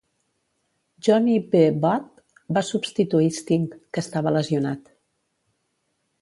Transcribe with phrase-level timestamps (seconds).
[1.07, 1.59] Johnny B.
[1.83, 2.07] Badd
[2.59, 4.91] va substituir Sting, que estava lesionat.